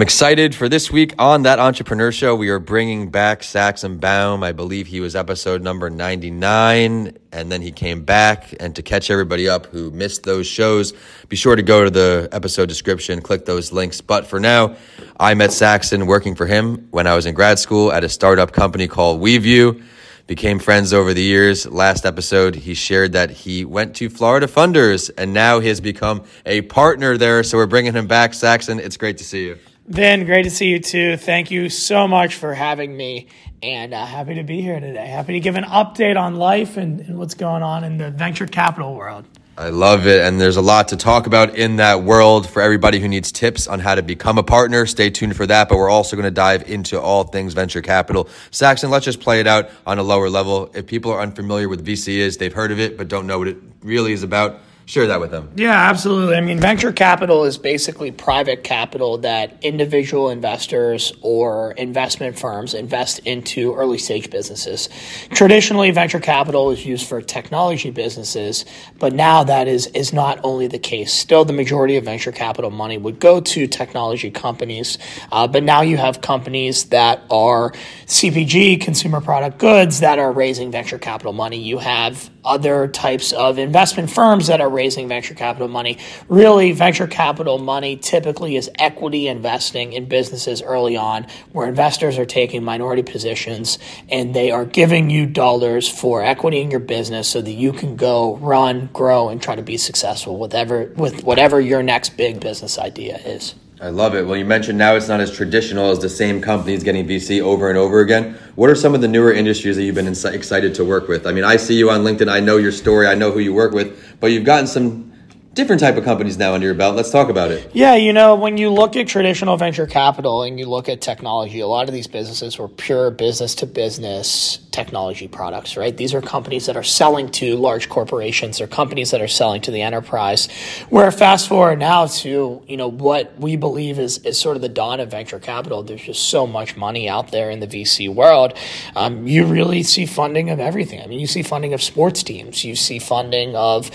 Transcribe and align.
I'm 0.00 0.04
excited 0.04 0.54
for 0.54 0.66
this 0.66 0.90
week 0.90 1.12
on 1.18 1.42
that 1.42 1.58
entrepreneur 1.58 2.10
show. 2.10 2.34
We 2.34 2.48
are 2.48 2.58
bringing 2.58 3.10
back 3.10 3.42
Saxon 3.42 3.98
Baum. 3.98 4.42
I 4.42 4.52
believe 4.52 4.86
he 4.86 4.98
was 4.98 5.14
episode 5.14 5.60
number 5.60 5.90
99, 5.90 7.18
and 7.32 7.52
then 7.52 7.60
he 7.60 7.70
came 7.70 8.02
back. 8.02 8.54
And 8.58 8.74
to 8.76 8.82
catch 8.82 9.10
everybody 9.10 9.46
up 9.46 9.66
who 9.66 9.90
missed 9.90 10.22
those 10.22 10.46
shows, 10.46 10.94
be 11.28 11.36
sure 11.36 11.54
to 11.54 11.60
go 11.60 11.84
to 11.84 11.90
the 11.90 12.30
episode 12.32 12.70
description, 12.70 13.20
click 13.20 13.44
those 13.44 13.72
links. 13.72 14.00
But 14.00 14.26
for 14.26 14.40
now, 14.40 14.76
I 15.18 15.34
met 15.34 15.52
Saxon 15.52 16.06
working 16.06 16.34
for 16.34 16.46
him 16.46 16.88
when 16.92 17.06
I 17.06 17.14
was 17.14 17.26
in 17.26 17.34
grad 17.34 17.58
school 17.58 17.92
at 17.92 18.02
a 18.02 18.08
startup 18.08 18.52
company 18.52 18.88
called 18.88 19.20
WeVue 19.20 19.82
became 20.26 20.60
friends 20.60 20.94
over 20.94 21.12
the 21.12 21.22
years. 21.22 21.66
Last 21.66 22.06
episode, 22.06 22.54
he 22.54 22.72
shared 22.72 23.12
that 23.12 23.30
he 23.30 23.66
went 23.66 23.96
to 23.96 24.08
Florida 24.08 24.46
Funders 24.46 25.10
and 25.18 25.34
now 25.34 25.58
he 25.58 25.68
has 25.68 25.80
become 25.80 26.24
a 26.46 26.62
partner 26.62 27.18
there. 27.18 27.42
So 27.42 27.58
we're 27.58 27.66
bringing 27.66 27.94
him 27.94 28.06
back. 28.06 28.32
Saxon, 28.32 28.78
it's 28.78 28.96
great 28.96 29.18
to 29.18 29.24
see 29.24 29.44
you. 29.44 29.58
Vin, 29.86 30.24
great 30.24 30.44
to 30.44 30.50
see 30.50 30.68
you 30.68 30.78
too. 30.78 31.16
Thank 31.16 31.50
you 31.50 31.68
so 31.68 32.06
much 32.06 32.36
for 32.36 32.54
having 32.54 32.96
me 32.96 33.28
and 33.62 33.92
uh, 33.92 34.06
happy 34.06 34.34
to 34.34 34.42
be 34.42 34.60
here 34.60 34.78
today. 34.78 35.06
Happy 35.06 35.32
to 35.32 35.40
give 35.40 35.56
an 35.56 35.64
update 35.64 36.20
on 36.20 36.36
life 36.36 36.76
and, 36.76 37.00
and 37.00 37.18
what's 37.18 37.34
going 37.34 37.62
on 37.62 37.82
in 37.84 37.98
the 37.98 38.10
venture 38.10 38.46
capital 38.46 38.94
world. 38.94 39.24
I 39.58 39.68
love 39.68 40.06
it. 40.06 40.24
And 40.24 40.40
there's 40.40 40.56
a 40.56 40.62
lot 40.62 40.88
to 40.88 40.96
talk 40.96 41.26
about 41.26 41.56
in 41.56 41.76
that 41.76 42.02
world 42.02 42.48
for 42.48 42.62
everybody 42.62 43.00
who 43.00 43.08
needs 43.08 43.32
tips 43.32 43.66
on 43.66 43.80
how 43.80 43.94
to 43.94 44.02
become 44.02 44.38
a 44.38 44.42
partner. 44.42 44.86
Stay 44.86 45.10
tuned 45.10 45.36
for 45.36 45.46
that. 45.46 45.68
But 45.68 45.76
we're 45.76 45.90
also 45.90 46.16
going 46.16 46.24
to 46.24 46.30
dive 46.30 46.70
into 46.70 47.00
all 47.00 47.24
things 47.24 47.52
venture 47.52 47.82
capital. 47.82 48.28
Saxon, 48.50 48.90
let's 48.90 49.04
just 49.04 49.20
play 49.20 49.40
it 49.40 49.46
out 49.46 49.70
on 49.86 49.98
a 49.98 50.02
lower 50.02 50.30
level. 50.30 50.70
If 50.74 50.86
people 50.86 51.12
are 51.12 51.20
unfamiliar 51.20 51.68
with 51.68 51.84
VC 51.84 52.18
is, 52.18 52.36
they've 52.38 52.54
heard 52.54 52.70
of 52.70 52.80
it, 52.80 52.96
but 52.96 53.08
don't 53.08 53.26
know 53.26 53.38
what 53.38 53.48
it 53.48 53.58
really 53.82 54.12
is 54.12 54.22
about 54.22 54.60
share 54.90 55.06
that 55.06 55.20
with 55.20 55.30
them. 55.30 55.48
Yeah, 55.54 55.70
absolutely. 55.70 56.34
I 56.34 56.40
mean, 56.40 56.58
venture 56.58 56.92
capital 56.92 57.44
is 57.44 57.58
basically 57.58 58.10
private 58.10 58.64
capital 58.64 59.18
that 59.18 59.56
individual 59.62 60.30
investors 60.30 61.12
or 61.20 61.72
investment 61.72 62.36
firms 62.36 62.74
invest 62.74 63.20
into 63.20 63.72
early 63.76 63.98
stage 63.98 64.30
businesses. 64.30 64.88
Traditionally, 65.30 65.92
venture 65.92 66.18
capital 66.18 66.72
is 66.72 66.84
used 66.84 67.06
for 67.06 67.22
technology 67.22 67.92
businesses, 67.92 68.64
but 68.98 69.12
now 69.12 69.44
that 69.44 69.68
is 69.68 69.86
is 69.88 70.12
not 70.12 70.40
only 70.42 70.66
the 70.66 70.78
case. 70.78 71.12
Still, 71.12 71.44
the 71.44 71.52
majority 71.52 71.96
of 71.96 72.04
venture 72.04 72.32
capital 72.32 72.72
money 72.72 72.98
would 72.98 73.20
go 73.20 73.40
to 73.40 73.68
technology 73.68 74.32
companies, 74.32 74.98
uh, 75.30 75.46
but 75.46 75.62
now 75.62 75.82
you 75.82 75.98
have 75.98 76.20
companies 76.20 76.86
that 76.86 77.22
are 77.30 77.70
CPG, 78.06 78.80
consumer 78.80 79.20
product 79.20 79.58
goods, 79.58 80.00
that 80.00 80.18
are 80.18 80.32
raising 80.32 80.72
venture 80.72 80.98
capital 80.98 81.32
money. 81.32 81.58
You 81.58 81.78
have 81.78 82.28
other 82.44 82.88
types 82.88 83.32
of 83.32 83.58
investment 83.58 84.10
firms 84.10 84.46
that 84.46 84.60
are 84.60 84.68
raising 84.68 85.08
venture 85.08 85.34
capital 85.34 85.68
money. 85.68 85.98
Really, 86.28 86.72
venture 86.72 87.06
capital 87.06 87.58
money 87.58 87.96
typically 87.96 88.56
is 88.56 88.70
equity 88.78 89.28
investing 89.28 89.92
in 89.92 90.06
businesses 90.06 90.62
early 90.62 90.96
on, 90.96 91.26
where 91.52 91.68
investors 91.68 92.18
are 92.18 92.26
taking 92.26 92.64
minority 92.64 93.02
positions 93.02 93.78
and 94.08 94.34
they 94.34 94.50
are 94.50 94.64
giving 94.64 95.10
you 95.10 95.26
dollars 95.26 95.88
for 95.88 96.22
equity 96.22 96.60
in 96.60 96.70
your 96.70 96.80
business 96.80 97.28
so 97.28 97.40
that 97.40 97.52
you 97.52 97.72
can 97.72 97.96
go 97.96 98.36
run, 98.36 98.88
grow, 98.92 99.28
and 99.28 99.42
try 99.42 99.54
to 99.54 99.62
be 99.62 99.76
successful 99.76 100.38
with, 100.38 100.54
ever, 100.54 100.92
with 100.96 101.24
whatever 101.24 101.60
your 101.60 101.82
next 101.82 102.16
big 102.16 102.40
business 102.40 102.78
idea 102.78 103.18
is. 103.18 103.54
I 103.82 103.88
love 103.88 104.14
it. 104.14 104.26
Well, 104.26 104.36
you 104.36 104.44
mentioned 104.44 104.76
now 104.76 104.94
it's 104.94 105.08
not 105.08 105.20
as 105.20 105.34
traditional 105.34 105.90
as 105.90 106.00
the 106.00 106.08
same 106.10 106.42
companies 106.42 106.82
getting 106.82 107.06
VC 107.08 107.40
over 107.40 107.70
and 107.70 107.78
over 107.78 108.00
again. 108.00 108.36
What 108.54 108.68
are 108.68 108.74
some 108.74 108.94
of 108.94 109.00
the 109.00 109.08
newer 109.08 109.32
industries 109.32 109.76
that 109.76 109.84
you've 109.84 109.94
been 109.94 110.06
excited 110.06 110.74
to 110.74 110.84
work 110.84 111.08
with? 111.08 111.26
I 111.26 111.32
mean, 111.32 111.44
I 111.44 111.56
see 111.56 111.78
you 111.78 111.88
on 111.88 112.02
LinkedIn. 112.02 112.30
I 112.30 112.40
know 112.40 112.58
your 112.58 112.72
story. 112.72 113.06
I 113.06 113.14
know 113.14 113.30
who 113.30 113.38
you 113.38 113.54
work 113.54 113.72
with, 113.72 114.18
but 114.20 114.32
you've 114.32 114.44
gotten 114.44 114.66
some 114.66 115.09
different 115.54 115.80
type 115.80 115.96
of 115.96 116.04
companies 116.04 116.38
now 116.38 116.54
under 116.54 116.66
your 116.66 116.74
belt. 116.76 116.94
Let's 116.94 117.10
talk 117.10 117.28
about 117.28 117.50
it. 117.50 117.70
Yeah, 117.74 117.96
you 117.96 118.12
know, 118.12 118.36
when 118.36 118.56
you 118.56 118.70
look 118.70 118.94
at 118.94 119.08
traditional 119.08 119.56
venture 119.56 119.86
capital 119.86 120.44
and 120.44 120.58
you 120.58 120.66
look 120.66 120.88
at 120.88 121.00
technology, 121.00 121.58
a 121.58 121.66
lot 121.66 121.88
of 121.88 121.94
these 121.94 122.06
businesses 122.06 122.56
were 122.56 122.68
pure 122.68 123.10
business 123.10 123.56
to 123.56 123.66
business 123.66 124.58
technology 124.70 125.26
products, 125.26 125.76
right? 125.76 125.96
These 125.96 126.14
are 126.14 126.22
companies 126.22 126.66
that 126.66 126.76
are 126.76 126.84
selling 126.84 127.30
to 127.32 127.56
large 127.56 127.88
corporations 127.88 128.60
or 128.60 128.68
companies 128.68 129.10
that 129.10 129.20
are 129.20 129.28
selling 129.28 129.60
to 129.62 129.72
the 129.72 129.82
enterprise. 129.82 130.48
Where 130.88 131.10
fast 131.10 131.48
forward 131.48 131.80
now 131.80 132.06
to, 132.06 132.62
you 132.68 132.76
know, 132.76 132.88
what 132.88 133.36
we 133.38 133.56
believe 133.56 133.98
is, 133.98 134.18
is 134.18 134.38
sort 134.38 134.54
of 134.54 134.62
the 134.62 134.68
dawn 134.68 135.00
of 135.00 135.10
venture 135.10 135.40
capital. 135.40 135.82
There's 135.82 136.02
just 136.02 136.28
so 136.28 136.46
much 136.46 136.76
money 136.76 137.08
out 137.08 137.32
there 137.32 137.50
in 137.50 137.58
the 137.58 137.66
VC 137.66 138.12
world. 138.12 138.56
Um, 138.94 139.26
you 139.26 139.44
really 139.46 139.82
see 139.82 140.06
funding 140.06 140.48
of 140.50 140.60
everything. 140.60 141.02
I 141.02 141.06
mean, 141.06 141.18
you 141.18 141.26
see 141.26 141.42
funding 141.42 141.74
of 141.74 141.82
sports 141.82 142.22
teams, 142.22 142.64
you 142.64 142.76
see 142.76 143.00
funding 143.00 143.56
of 143.56 143.90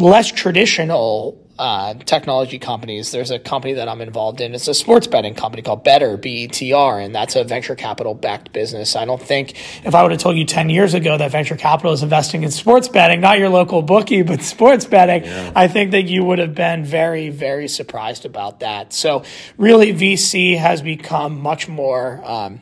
less 0.00 0.30
traditional 0.30 1.44
uh, 1.58 1.94
technology 1.94 2.58
companies. 2.58 3.10
There's 3.10 3.30
a 3.30 3.38
company 3.38 3.74
that 3.74 3.88
I'm 3.88 4.00
involved 4.00 4.40
in. 4.40 4.54
It's 4.54 4.68
a 4.68 4.74
sports 4.74 5.08
betting 5.08 5.34
company 5.34 5.62
called 5.62 5.84
Betr, 5.84 6.20
B 6.20 6.44
E 6.44 6.48
T 6.48 6.72
R, 6.72 7.00
and 7.00 7.14
that's 7.14 7.34
a 7.34 7.42
venture 7.42 7.74
capital 7.74 8.14
backed 8.14 8.52
business. 8.52 8.94
I 8.94 9.04
don't 9.04 9.20
think 9.20 9.54
if 9.84 9.94
I 9.94 10.02
would 10.02 10.12
have 10.12 10.20
told 10.20 10.36
you 10.36 10.44
10 10.44 10.70
years 10.70 10.94
ago 10.94 11.18
that 11.18 11.32
venture 11.32 11.56
capital 11.56 11.92
is 11.92 12.02
investing 12.02 12.44
in 12.44 12.50
sports 12.52 12.88
betting, 12.88 13.20
not 13.20 13.38
your 13.38 13.48
local 13.48 13.82
bookie, 13.82 14.22
but 14.22 14.42
sports 14.42 14.84
betting, 14.84 15.24
yeah. 15.24 15.52
I 15.54 15.66
think 15.66 15.90
that 15.90 16.02
you 16.02 16.24
would 16.24 16.38
have 16.38 16.54
been 16.54 16.84
very, 16.84 17.28
very 17.28 17.66
surprised 17.66 18.24
about 18.24 18.60
that. 18.60 18.92
So, 18.92 19.24
really, 19.56 19.92
VC 19.92 20.56
has 20.56 20.80
become 20.80 21.40
much 21.40 21.68
more, 21.68 22.20
um, 22.24 22.60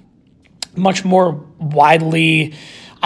much 0.75 1.05
more 1.05 1.33
widely 1.59 2.55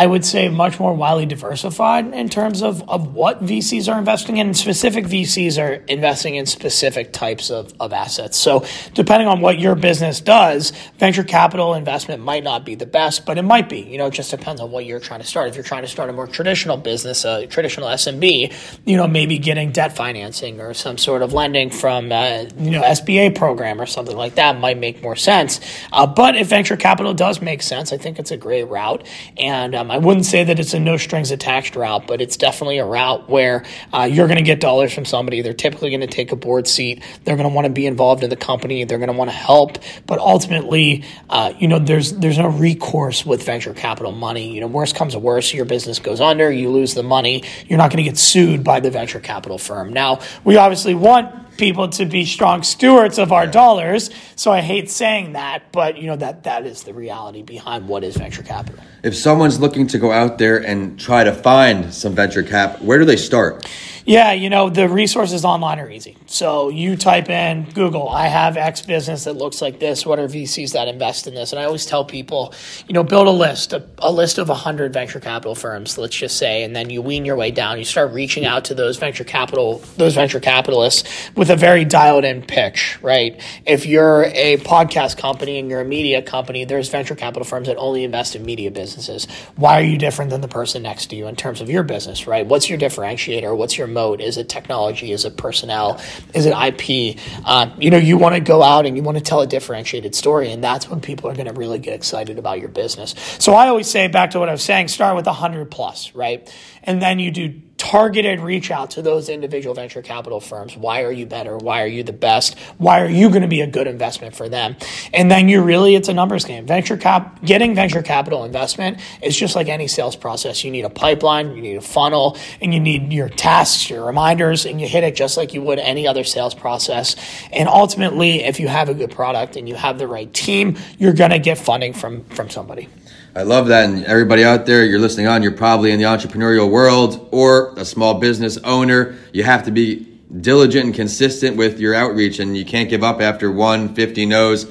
I 0.01 0.07
would 0.07 0.25
say 0.25 0.49
much 0.49 0.81
more 0.81 0.95
widely 0.95 1.27
diversified 1.27 2.15
in 2.15 2.31
terms 2.31 2.63
of, 2.63 2.89
of 2.89 3.15
what 3.15 3.45
VCs 3.45 3.93
are 3.93 3.99
investing 3.99 4.39
in. 4.39 4.55
Specific 4.55 5.05
VCs 5.05 5.63
are 5.63 5.75
investing 5.89 6.37
in 6.37 6.47
specific 6.47 7.13
types 7.13 7.51
of, 7.51 7.75
of 7.79 7.93
assets. 7.93 8.39
So, 8.39 8.65
depending 8.95 9.29
on 9.29 9.43
what 9.43 9.59
your 9.59 9.75
business 9.75 10.23
does, 10.23 10.73
venture 10.99 11.23
capital 11.23 11.75
investment 11.75 12.23
might 12.23 12.43
not 12.43 12.65
be 12.65 12.77
the 12.77 12.87
best, 12.87 13.27
but 13.27 13.37
it 13.37 13.43
might 13.43 13.69
be. 13.69 13.81
You 13.81 13.99
know, 13.99 14.07
it 14.07 14.15
just 14.15 14.31
depends 14.31 14.63
on 14.63 14.71
what 14.71 14.87
you're 14.87 15.01
trying 15.01 15.21
to 15.21 15.27
start. 15.27 15.51
If 15.51 15.55
you're 15.55 15.65
trying 15.65 15.83
to 15.83 15.89
start 15.89 16.09
a 16.09 16.15
more 16.15 16.27
traditional 16.27 16.79
business, 16.79 17.27
a 17.27 17.47
traditional 17.47 17.87
SMB, 17.89 18.55
you 18.87 18.97
know, 18.97 19.07
maybe 19.07 19.37
getting 19.37 19.71
debt 19.71 19.95
financing 19.95 20.63
or 20.63 20.73
some 20.73 20.97
sort 20.97 21.21
of 21.21 21.35
lending 21.35 21.69
from, 21.69 22.11
uh, 22.11 22.47
you 22.57 22.71
know, 22.71 22.81
SBA 22.81 23.37
program 23.37 23.79
or 23.79 23.85
something 23.85 24.17
like 24.17 24.37
that 24.37 24.59
might 24.59 24.79
make 24.79 25.03
more 25.03 25.15
sense. 25.15 25.61
Uh, 25.93 26.07
but 26.07 26.37
if 26.37 26.47
venture 26.47 26.79
capital 26.79 27.13
does 27.13 27.43
make 27.43 27.61
sense, 27.61 27.93
I 27.93 27.99
think 27.99 28.19
it's 28.19 28.31
a 28.31 28.39
great 28.39 28.65
route. 28.65 29.07
And 29.37 29.75
um, 29.75 29.90
I 29.91 29.99
wouldn't 29.99 30.27
say 30.27 30.45
that 30.45 30.59
it's 30.59 30.75
a 30.75 30.81
no 30.81 30.97
strings 30.97 31.31
attached 31.31 31.77
route, 31.77 32.07
but 32.07 32.21
it's 32.21 32.37
definitely 32.37 32.79
a 32.79 32.85
route 32.85 33.29
where 33.29 33.65
uh, 33.93 34.09
you're 34.11 34.27
going 34.27 34.39
to 34.39 34.45
get 34.45 34.61
dollars 34.61 34.93
from 34.95 35.05
somebody. 35.05 35.43
They're 35.43 35.53
typically 35.53 35.91
going 35.91 36.01
to 36.01 36.07
take 36.07 36.33
a 36.33 36.37
board 36.37 36.69
seat. 36.69 37.03
They're 37.25 37.37
going 37.37 37.49
to 37.49 37.55
want 37.55 37.67
to 37.67 37.73
be 37.73 37.87
involved 37.87 38.23
in 38.23 38.31
the 38.31 38.37
company. 38.37 38.85
They're 38.85 38.99
going 38.99 39.11
to 39.11 39.17
want 39.17 39.31
to 39.31 39.37
help. 39.37 39.79
But 40.07 40.19
ultimately, 40.19 41.05
uh, 41.29 41.53
you 41.59 41.69
know, 41.69 41.79
there's 41.79 42.13
there's 42.13 42.39
no 42.39 42.49
recourse 42.49 43.27
with 43.27 43.43
venture 43.43 43.75
capital 43.75 44.13
money. 44.13 44.55
You 44.55 44.61
know, 44.61 44.69
worst 44.69 44.95
comes 44.95 45.15
to 45.15 45.19
worst, 45.19 45.53
your 45.53 45.65
business 45.65 45.99
goes 45.99 46.21
under, 46.21 46.51
you 46.51 46.71
lose 46.71 46.95
the 46.95 47.03
money. 47.03 47.45
You're 47.67 47.79
not 47.79 47.91
going 47.91 48.05
to 48.05 48.09
get 48.09 48.19
sued 48.19 48.65
by 48.65 48.81
the 48.81 48.91
venture 48.91 49.21
capital 49.21 49.59
firm. 49.59 49.93
Now, 49.93 50.21
we 50.45 50.57
obviously 50.57 50.95
want 50.95 51.50
people 51.61 51.89
to 51.91 52.07
be 52.07 52.25
strong 52.25 52.63
stewards 52.63 53.19
of 53.19 53.31
our 53.31 53.47
dollars. 53.47 54.11
So 54.35 54.51
I 54.51 54.63
hate 54.63 54.91
saying 54.91 55.35
that, 55.35 55.71
but 55.71 55.99
you 55.99 56.07
know 56.07 56.17
that 56.17 56.45
that 56.45 56.67
is 56.67 56.83
the 56.85 56.95
reality 56.95 57.43
behind 57.43 57.87
what 57.87 58.03
is 58.03 58.17
venture 58.17 58.43
capital. 58.43 58.83
If 59.03 59.15
someone's 59.15 59.61
looking 59.61 59.87
to 59.89 59.99
go 59.99 60.11
out 60.11 60.39
there 60.39 60.57
and 60.57 60.99
try 60.99 61.23
to 61.23 61.33
find 61.33 61.93
some 61.93 62.15
venture 62.15 62.43
cap, 62.43 62.81
where 62.81 62.99
do 62.99 63.05
they 63.05 63.17
start? 63.17 63.71
Yeah, 64.07 64.33
you 64.33 64.49
know, 64.49 64.71
the 64.71 64.89
resources 64.89 65.45
online 65.45 65.79
are 65.79 65.91
easy. 65.91 66.17
So 66.27 66.69
you 66.71 66.97
type 66.97 67.29
in 67.29 67.71
Google, 67.71 68.09
I 68.09 68.29
have 68.29 68.57
X 68.57 68.83
business 68.83 69.25
that 69.25 69.35
looks 69.35 69.61
like 69.61 69.79
this. 69.79 70.07
What 70.07 70.19
are 70.19 70.27
VCs 70.27 70.73
that 70.73 70.89
invest 70.89 71.27
in 71.27 71.35
this? 71.35 71.53
And 71.53 71.61
I 71.61 71.65
always 71.65 71.85
tell 71.85 72.05
people, 72.05 72.55
you 72.89 72.95
know, 72.95 73.03
build 73.03 73.27
a 73.27 73.31
list, 73.31 73.73
a, 73.73 73.87
a 73.99 74.11
list 74.11 74.39
of 74.39 74.49
100 74.49 74.93
venture 74.93 75.21
capital 75.21 75.55
firms, 75.55 75.99
let's 75.99 76.17
just 76.17 76.39
say, 76.39 76.63
and 76.63 76.75
then 76.75 76.89
you 76.89 77.03
wean 77.03 77.25
your 77.25 77.37
way 77.37 77.51
down. 77.51 77.79
You 77.79 77.85
start 77.85 78.13
reaching 78.13 78.47
out 78.47 78.65
to 78.67 78.75
those 78.75 78.97
venture 78.97 79.25
capital, 79.25 79.83
those 79.97 80.15
venture 80.15 80.41
capitalists 80.41 81.31
with 81.37 81.51
a 81.51 81.57
very 81.57 81.85
dialed 81.85 82.25
in 82.25 82.43
pitch, 82.43 82.99
right? 83.03 83.41
If 83.67 83.85
you're 83.87 84.25
a 84.25 84.57
podcast 84.59 85.19
company 85.19 85.59
and 85.59 85.69
you're 85.69 85.83
a 85.83 85.85
media 85.85 86.23
company, 86.23 86.65
there's 86.65 86.89
venture 86.89 87.15
capital 87.15 87.45
firms 87.45 87.69
that 87.69 87.77
only 87.77 88.05
invest 88.05 88.35
in 88.35 88.45
media 88.45 88.71
businesses. 88.71 89.27
Why 89.57 89.81
are 89.81 89.85
you 89.85 89.99
different 89.99 90.31
than 90.31 90.41
the 90.41 90.49
person 90.49 90.83
next 90.83 91.07
to 91.07 91.17
you 91.17 91.27
in 91.27 91.37
terms 91.37 91.61
of 91.61 91.69
your 91.69 91.83
business, 91.83 92.27
right? 92.27 92.47
What's 92.47 92.71
your 92.71 92.79
differentiator? 92.79 93.55
What's 93.57 93.77
your 93.77 93.91
Is 94.21 94.37
it 94.37 94.49
technology? 94.49 95.13
Is 95.13 95.25
it 95.25 95.37
personnel? 95.37 96.01
Is 96.35 96.47
it 96.47 96.55
IP? 96.55 97.19
Uh, 97.45 97.71
you 97.79 97.91
know, 97.91 97.99
you 97.99 98.19
want 98.19 98.35
to 98.35 98.41
go 98.41 98.63
out 98.63 98.87
and 98.87 98.97
you 98.97 99.03
want 99.03 99.19
to 99.19 99.23
tell 99.23 99.41
a 99.41 99.47
differentiated 99.47 100.15
story, 100.15 100.51
and 100.51 100.63
that's 100.63 100.89
when 100.89 101.01
people 101.01 101.31
are 101.31 101.35
going 101.35 101.47
to 101.47 101.53
really 101.53 101.79
get 101.79 101.95
excited 101.95 102.39
about 102.39 102.59
your 102.61 102.69
business. 102.69 103.15
So 103.39 103.55
I 103.55 103.69
always 103.69 103.91
say 103.91 104.09
back 104.09 104.31
to 104.31 104.39
what 104.39 104.49
I 104.49 104.53
was 104.53 104.63
saying: 104.63 104.89
start 104.89 105.17
with 105.17 105.27
a 105.27 105.33
hundred 105.33 105.71
plus, 105.71 106.15
right, 106.15 106.53
and 106.83 107.01
then 107.01 107.19
you 107.19 107.31
do 107.31 107.61
targeted 107.91 108.39
reach 108.39 108.71
out 108.71 108.93
to 108.93 109.03
those 109.03 109.29
individual 109.29 109.75
venture 109.75 110.01
capital 110.01 110.39
firms. 110.39 110.77
Why 110.77 111.03
are 111.03 111.11
you 111.11 111.27
better? 111.27 111.57
Why 111.57 111.83
are 111.83 111.89
you 111.89 112.05
the 112.05 112.13
best? 112.13 112.57
Why 112.79 113.01
are 113.03 113.09
you 113.09 113.31
going 113.31 113.43
to 113.43 113.49
be 113.49 113.63
a 113.63 113.67
good 113.67 113.89
investment 113.89 114.37
for 114.37 114.49
them? 114.49 114.77
And 115.13 115.29
then 115.29 115.49
you 115.49 115.61
really, 115.61 115.97
it's 115.97 116.09
a 116.09 116.15
numbers 116.15 116.45
game. 116.45 116.67
Venture 116.67 116.97
cap, 116.97 117.43
getting 117.43 117.75
venture 117.75 118.01
capital 118.01 118.45
investment 118.45 119.01
is 119.21 119.37
just 119.37 119.57
like 119.57 119.67
any 119.67 119.89
sales 119.89 120.15
process. 120.15 120.63
You 120.63 120.71
need 120.71 120.85
a 120.85 120.89
pipeline, 120.89 121.57
you 121.57 121.63
need 121.63 121.79
a 121.79 121.81
funnel, 121.81 122.39
and 122.61 122.73
you 122.73 122.79
need 122.79 123.13
your 123.13 123.29
tasks, 123.29 123.91
your 123.91 124.07
reminders, 124.07 124.67
and 124.67 124.81
you 124.81 124.87
hit 124.87 125.03
it 125.03 125.17
just 125.17 125.37
like 125.37 125.53
you 125.53 125.61
would 125.63 125.81
any 125.81 126.07
other 126.07 126.23
sales 126.23 126.55
process. 126.55 127.17
And 127.51 127.69
ultimately, 127.69 128.45
if 128.45 128.61
you 128.61 128.69
have 128.69 128.89
a 128.89 128.95
good 128.95 129.11
product 129.11 129.57
and 129.57 129.69
you 129.69 129.75
have 129.75 129.99
the 129.99 130.07
right 130.07 130.33
team, 130.33 130.79
you're 130.97 131.13
going 131.13 131.33
to 131.33 131.41
get 131.41 131.59
funding 131.59 131.95
from, 131.95 132.23
from 132.27 132.51
somebody. 132.51 132.89
I 133.35 133.43
love 133.43 133.69
that. 133.69 133.89
And 133.89 134.05
everybody 134.05 134.45
out 134.45 134.67
there, 134.67 134.85
you're 134.85 134.99
listening 134.99 135.27
on, 135.27 135.43
you're 135.43 135.53
probably 135.53 135.93
in 135.93 135.99
the 135.99 136.05
entrepreneurial 136.05 136.71
world 136.71 137.29
or 137.31 137.73
a 137.77 137.85
small 137.85 138.15
business 138.15 138.59
owner. 138.59 139.17
You 139.33 139.45
have 139.45 139.65
to 139.65 139.71
be 139.71 140.07
diligent 140.41 140.87
and 140.87 140.95
consistent 140.95 141.57
with 141.57 141.79
your 141.79 141.95
outreach, 141.95 142.39
and 142.39 142.57
you 142.57 142.65
can't 142.65 142.89
give 142.89 143.03
up 143.03 143.21
after 143.21 143.51
one 143.51 143.95
50 143.95 144.27
no's. 144.27 144.71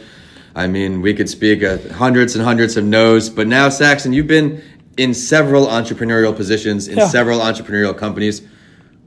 I 0.56 0.67
mean, 0.67 1.01
we 1.01 1.13
could 1.13 1.29
speak 1.29 1.61
of 1.61 1.89
hundreds 1.91 2.35
and 2.35 2.44
hundreds 2.44 2.75
of 2.75 2.83
no's, 2.83 3.29
but 3.29 3.47
now, 3.47 3.69
Saxon, 3.69 4.13
you've 4.13 4.27
been 4.27 4.61
in 4.97 5.13
several 5.13 5.67
entrepreneurial 5.67 6.35
positions 6.35 6.88
in 6.88 6.97
yeah. 6.97 7.07
several 7.07 7.39
entrepreneurial 7.39 7.97
companies. 7.97 8.41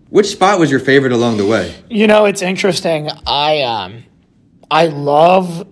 Which 0.09 0.27
spot 0.27 0.59
was 0.59 0.71
your 0.71 0.81
favorite 0.81 1.13
along 1.13 1.37
the 1.39 1.47
way? 1.47 1.75
You 1.89 2.07
know, 2.07 2.25
it's 2.27 2.43
interesting. 2.43 3.11
I 3.27 3.63
um, 3.63 4.05
I 4.71 4.87
love 4.87 5.67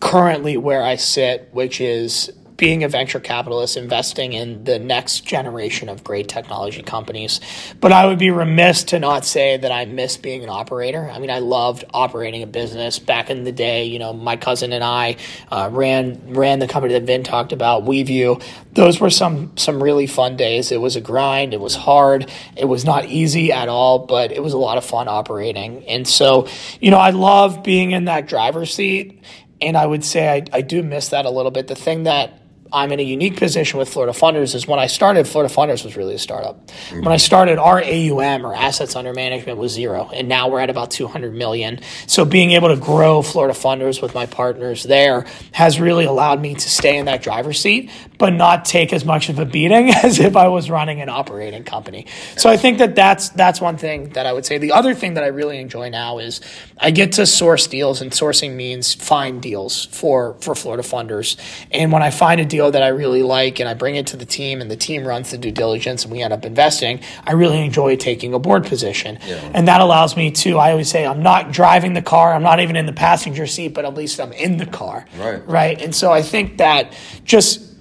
currently 0.00 0.56
where 0.56 0.82
I 0.82 0.96
sit, 0.96 1.48
which 1.52 1.80
is 1.80 2.30
being 2.62 2.84
a 2.84 2.88
venture 2.88 3.18
capitalist, 3.18 3.76
investing 3.76 4.34
in 4.34 4.62
the 4.62 4.78
next 4.78 5.26
generation 5.26 5.88
of 5.88 6.04
great 6.04 6.28
technology 6.28 6.80
companies. 6.80 7.40
But 7.80 7.90
I 7.90 8.06
would 8.06 8.20
be 8.20 8.30
remiss 8.30 8.84
to 8.84 9.00
not 9.00 9.24
say 9.24 9.56
that 9.56 9.72
I 9.72 9.84
miss 9.86 10.16
being 10.16 10.44
an 10.44 10.48
operator. 10.48 11.10
I 11.10 11.18
mean, 11.18 11.28
I 11.28 11.40
loved 11.40 11.84
operating 11.92 12.44
a 12.44 12.46
business 12.46 13.00
back 13.00 13.30
in 13.30 13.42
the 13.42 13.50
day. 13.50 13.86
You 13.86 13.98
know, 13.98 14.12
my 14.12 14.36
cousin 14.36 14.72
and 14.72 14.84
I 14.84 15.16
uh, 15.50 15.70
ran 15.72 16.34
ran 16.34 16.60
the 16.60 16.68
company 16.68 16.94
that 16.94 17.02
Vin 17.02 17.24
talked 17.24 17.50
about, 17.50 17.82
WeVue. 17.82 18.40
Those 18.74 19.00
were 19.00 19.10
some 19.10 19.56
some 19.56 19.82
really 19.82 20.06
fun 20.06 20.36
days. 20.36 20.70
It 20.70 20.80
was 20.80 20.94
a 20.94 21.00
grind. 21.00 21.54
It 21.54 21.60
was 21.60 21.74
hard. 21.74 22.30
It 22.56 22.66
was 22.66 22.84
not 22.84 23.06
easy 23.06 23.50
at 23.50 23.68
all, 23.68 24.06
but 24.06 24.30
it 24.30 24.40
was 24.40 24.52
a 24.52 24.58
lot 24.58 24.78
of 24.78 24.84
fun 24.84 25.08
operating. 25.08 25.84
And 25.88 26.06
so, 26.06 26.46
you 26.80 26.92
know, 26.92 26.98
I 26.98 27.10
love 27.10 27.64
being 27.64 27.90
in 27.90 28.04
that 28.04 28.28
driver's 28.28 28.72
seat 28.72 29.20
and 29.60 29.76
I 29.76 29.86
would 29.86 30.04
say 30.04 30.28
I, 30.28 30.44
I 30.52 30.60
do 30.60 30.82
miss 30.82 31.08
that 31.08 31.24
a 31.24 31.30
little 31.30 31.50
bit. 31.50 31.68
The 31.68 31.74
thing 31.74 32.04
that 32.04 32.41
I'm 32.72 32.90
in 32.92 33.00
a 33.00 33.02
unique 33.02 33.36
position 33.36 33.78
with 33.78 33.88
Florida 33.88 34.18
Funders 34.18 34.54
is 34.54 34.66
when 34.66 34.78
I 34.78 34.86
started, 34.86 35.28
Florida 35.28 35.52
Funders 35.52 35.84
was 35.84 35.96
really 35.96 36.14
a 36.14 36.18
startup. 36.18 36.70
When 36.90 37.08
I 37.08 37.16
mhm. 37.16 37.20
started, 37.20 37.58
our 37.58 37.82
AUM 37.82 38.46
or 38.46 38.54
assets 38.54 38.96
under 38.96 39.12
management 39.12 39.58
was 39.58 39.72
zero, 39.72 40.10
and 40.14 40.28
now 40.28 40.48
we're 40.48 40.60
at 40.60 40.70
about 40.70 40.90
200 40.90 41.34
million. 41.34 41.80
So 42.06 42.24
being 42.24 42.52
able 42.52 42.68
to 42.68 42.76
grow 42.76 43.22
Florida 43.22 43.58
Funders 43.58 44.00
with 44.00 44.14
my 44.14 44.26
partners 44.26 44.84
there 44.84 45.26
has 45.52 45.80
really 45.80 46.04
allowed 46.04 46.40
me 46.40 46.54
to 46.54 46.70
stay 46.70 46.96
in 46.96 47.06
that 47.06 47.22
driver's 47.22 47.60
seat, 47.60 47.90
but 48.22 48.32
not 48.32 48.64
take 48.64 48.92
as 48.92 49.04
much 49.04 49.28
of 49.30 49.40
a 49.40 49.44
beating 49.44 49.90
as 50.04 50.20
if 50.20 50.36
I 50.36 50.46
was 50.46 50.70
running 50.70 51.00
an 51.00 51.08
operating 51.08 51.64
company. 51.64 52.06
So 52.36 52.48
I 52.48 52.56
think 52.56 52.78
that 52.78 52.94
that's 52.94 53.30
that's 53.30 53.60
one 53.60 53.76
thing 53.76 54.10
that 54.10 54.26
I 54.26 54.32
would 54.32 54.46
say. 54.46 54.58
The 54.58 54.70
other 54.70 54.94
thing 54.94 55.14
that 55.14 55.24
I 55.24 55.26
really 55.26 55.58
enjoy 55.58 55.88
now 55.88 56.18
is 56.18 56.40
I 56.78 56.92
get 56.92 57.10
to 57.14 57.26
source 57.26 57.66
deals, 57.66 58.00
and 58.00 58.12
sourcing 58.12 58.54
means 58.54 58.94
find 58.94 59.42
deals 59.42 59.86
for 59.86 60.36
for 60.40 60.54
Florida 60.54 60.84
Funders. 60.84 61.36
And 61.72 61.90
when 61.90 62.00
I 62.00 62.12
find 62.12 62.40
a 62.40 62.44
deal 62.44 62.70
that 62.70 62.84
I 62.84 62.88
really 62.88 63.24
like 63.24 63.58
and 63.58 63.68
I 63.68 63.74
bring 63.74 63.96
it 63.96 64.06
to 64.08 64.16
the 64.16 64.24
team 64.24 64.60
and 64.60 64.70
the 64.70 64.76
team 64.76 65.04
runs 65.04 65.32
the 65.32 65.38
due 65.38 65.50
diligence 65.50 66.04
and 66.04 66.12
we 66.12 66.22
end 66.22 66.32
up 66.32 66.44
investing, 66.44 67.00
I 67.26 67.32
really 67.32 67.60
enjoy 67.64 67.96
taking 67.96 68.34
a 68.34 68.38
board 68.38 68.66
position. 68.66 69.18
Yeah. 69.26 69.50
And 69.52 69.66
that 69.66 69.80
allows 69.80 70.16
me 70.16 70.30
to, 70.30 70.58
I 70.58 70.70
always 70.70 70.88
say, 70.88 71.04
I'm 71.04 71.24
not 71.24 71.50
driving 71.50 71.94
the 71.94 72.02
car, 72.02 72.32
I'm 72.32 72.44
not 72.44 72.60
even 72.60 72.76
in 72.76 72.86
the 72.86 72.92
passenger 72.92 73.48
seat, 73.48 73.74
but 73.74 73.84
at 73.84 73.94
least 73.94 74.20
I'm 74.20 74.32
in 74.32 74.58
the 74.58 74.66
car. 74.66 75.06
Right. 75.18 75.44
Right. 75.48 75.82
And 75.82 75.92
so 75.92 76.12
I 76.12 76.22
think 76.22 76.58
that 76.58 76.96
just 77.24 77.71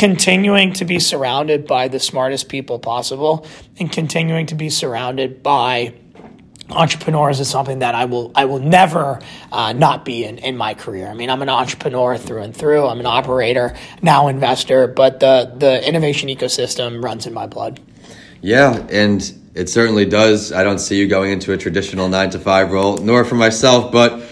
continuing 0.00 0.72
to 0.72 0.86
be 0.86 0.98
surrounded 0.98 1.66
by 1.66 1.86
the 1.86 2.00
smartest 2.00 2.48
people 2.48 2.78
possible 2.78 3.46
and 3.78 3.92
continuing 3.92 4.46
to 4.46 4.54
be 4.54 4.70
surrounded 4.70 5.42
by 5.42 5.92
entrepreneurs 6.70 7.38
is 7.38 7.50
something 7.50 7.80
that 7.80 7.94
I 7.94 8.06
will 8.06 8.32
I 8.34 8.46
will 8.46 8.60
never 8.60 9.20
uh, 9.52 9.74
not 9.74 10.06
be 10.06 10.24
in 10.24 10.38
in 10.38 10.56
my 10.56 10.72
career. 10.72 11.06
I 11.06 11.12
mean, 11.12 11.28
I'm 11.28 11.42
an 11.42 11.50
entrepreneur 11.50 12.16
through 12.16 12.40
and 12.40 12.56
through. 12.56 12.86
I'm 12.86 12.98
an 12.98 13.04
operator, 13.04 13.76
now 14.00 14.28
investor, 14.28 14.86
but 14.86 15.20
the 15.20 15.52
the 15.54 15.86
innovation 15.86 16.30
ecosystem 16.30 17.04
runs 17.04 17.26
in 17.26 17.34
my 17.34 17.46
blood. 17.46 17.78
Yeah, 18.40 18.86
and 18.90 19.20
it 19.54 19.68
certainly 19.68 20.06
does. 20.06 20.50
I 20.50 20.64
don't 20.64 20.78
see 20.78 20.98
you 20.98 21.08
going 21.08 21.30
into 21.30 21.52
a 21.52 21.58
traditional 21.58 22.08
nine 22.08 22.30
to 22.30 22.38
five 22.38 22.72
role, 22.72 22.96
nor 22.96 23.26
for 23.26 23.34
myself, 23.34 23.92
but. 23.92 24.28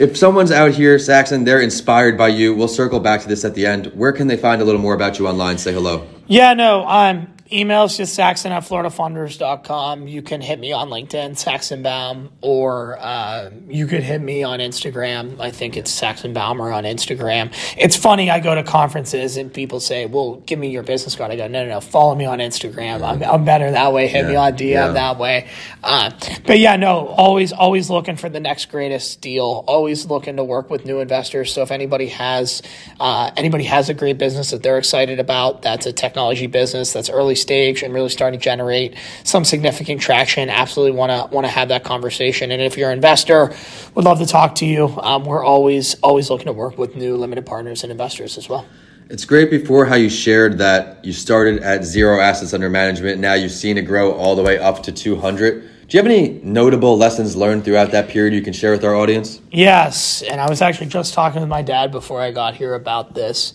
If 0.00 0.16
someone's 0.16 0.50
out 0.50 0.70
here, 0.70 0.98
Saxon, 0.98 1.44
they're 1.44 1.60
inspired 1.60 2.16
by 2.16 2.28
you. 2.28 2.54
We'll 2.54 2.68
circle 2.68 3.00
back 3.00 3.20
to 3.20 3.28
this 3.28 3.44
at 3.44 3.54
the 3.54 3.66
end. 3.66 3.88
Where 3.88 4.12
can 4.12 4.28
they 4.28 4.36
find 4.38 4.62
a 4.62 4.64
little 4.64 4.80
more 4.80 4.94
about 4.94 5.18
you 5.18 5.28
online? 5.28 5.58
Say 5.58 5.74
hello. 5.74 6.06
Yeah, 6.26 6.54
no, 6.54 6.86
I'm 6.86 7.30
emails 7.50 7.96
just 7.96 8.14
saxon 8.14 8.52
at 8.52 8.62
floridafunders.com. 8.62 10.06
You 10.06 10.22
can 10.22 10.40
hit 10.40 10.58
me 10.58 10.72
on 10.72 10.88
LinkedIn, 10.88 11.36
Saxon 11.36 11.82
Baum, 11.82 12.30
or 12.40 12.96
uh, 13.00 13.50
you 13.68 13.86
could 13.86 14.02
hit 14.02 14.20
me 14.20 14.42
on 14.42 14.60
Instagram. 14.60 15.40
I 15.40 15.50
think 15.50 15.76
it's 15.76 15.90
Saxon 15.90 16.32
Baumer 16.32 16.70
on 16.72 16.84
Instagram. 16.84 17.52
It's 17.76 17.96
funny, 17.96 18.30
I 18.30 18.40
go 18.40 18.54
to 18.54 18.62
conferences 18.62 19.36
and 19.36 19.52
people 19.52 19.80
say, 19.80 20.06
well, 20.06 20.36
give 20.46 20.58
me 20.58 20.70
your 20.70 20.82
business 20.82 21.16
card. 21.16 21.32
I 21.32 21.36
go, 21.36 21.48
no, 21.48 21.64
no, 21.64 21.70
no, 21.70 21.80
follow 21.80 22.14
me 22.14 22.24
on 22.24 22.38
Instagram. 22.38 23.02
I'm, 23.02 23.22
I'm 23.22 23.44
better 23.44 23.70
that 23.70 23.92
way. 23.92 24.06
Hit 24.06 24.24
yeah. 24.24 24.30
me 24.30 24.36
on 24.36 24.52
DM 24.52 24.70
yeah. 24.70 24.88
that 24.88 25.18
way. 25.18 25.48
Uh, 25.82 26.10
but 26.46 26.60
yeah, 26.60 26.76
no, 26.76 27.08
always, 27.08 27.52
always 27.52 27.90
looking 27.90 28.16
for 28.16 28.28
the 28.28 28.40
next 28.40 28.66
greatest 28.66 29.20
deal. 29.20 29.64
Always 29.66 30.06
looking 30.06 30.36
to 30.36 30.44
work 30.44 30.70
with 30.70 30.84
new 30.84 31.00
investors. 31.00 31.52
So 31.52 31.62
if 31.62 31.72
anybody 31.72 32.08
has, 32.08 32.62
uh, 33.00 33.32
anybody 33.36 33.64
has 33.64 33.88
a 33.88 33.94
great 33.94 34.18
business 34.18 34.50
that 34.50 34.62
they're 34.62 34.78
excited 34.78 35.18
about, 35.18 35.62
that's 35.62 35.86
a 35.86 35.92
technology 35.92 36.46
business, 36.46 36.92
that's 36.92 37.10
early 37.10 37.34
stage 37.40 37.82
and 37.82 37.92
really 37.92 38.08
starting 38.08 38.38
to 38.38 38.44
generate 38.44 38.94
some 39.24 39.44
significant 39.44 40.00
traction, 40.00 40.48
absolutely 40.48 40.96
want 40.96 41.10
to 41.10 41.34
want 41.34 41.46
to 41.46 41.50
have 41.50 41.68
that 41.68 41.84
conversation. 41.84 42.50
And 42.50 42.62
if 42.62 42.76
you're 42.76 42.90
an 42.90 42.98
investor, 42.98 43.54
would 43.94 44.04
love 44.04 44.18
to 44.18 44.26
talk 44.26 44.54
to 44.56 44.66
you. 44.66 44.88
Um, 45.00 45.24
we're 45.24 45.44
always 45.44 45.94
always 46.02 46.30
looking 46.30 46.46
to 46.46 46.52
work 46.52 46.78
with 46.78 46.96
new 46.96 47.16
limited 47.16 47.46
partners 47.46 47.82
and 47.82 47.90
investors 47.90 48.38
as 48.38 48.48
well. 48.48 48.66
It's 49.10 49.24
great 49.24 49.50
before 49.50 49.86
how 49.86 49.96
you 49.96 50.08
shared 50.08 50.58
that 50.58 51.04
you 51.04 51.12
started 51.12 51.64
at 51.64 51.82
zero 51.82 52.20
assets 52.20 52.54
under 52.54 52.70
management. 52.70 53.20
Now 53.20 53.34
you've 53.34 53.50
seen 53.50 53.76
it 53.76 53.82
grow 53.82 54.12
all 54.12 54.36
the 54.36 54.42
way 54.42 54.56
up 54.56 54.84
to 54.84 54.92
200. 54.92 55.62
Do 55.90 55.96
you 55.96 55.98
have 55.98 56.06
any 56.06 56.40
notable 56.44 56.96
lessons 56.96 57.34
learned 57.34 57.64
throughout 57.64 57.90
that 57.90 58.08
period 58.08 58.32
you 58.32 58.40
can 58.40 58.52
share 58.52 58.70
with 58.70 58.84
our 58.84 58.94
audience? 58.94 59.40
Yes. 59.50 60.22
And 60.22 60.40
I 60.40 60.48
was 60.48 60.62
actually 60.62 60.86
just 60.86 61.12
talking 61.12 61.40
with 61.40 61.50
my 61.50 61.62
dad 61.62 61.90
before 61.90 62.20
I 62.20 62.30
got 62.30 62.54
here 62.54 62.74
about 62.74 63.16
this. 63.16 63.52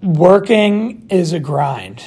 Working 0.00 1.06
is 1.10 1.34
a 1.34 1.38
grind 1.38 2.02